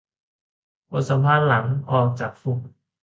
[0.89, 2.59] บทสัมภาษณ์หลังออกจากคุก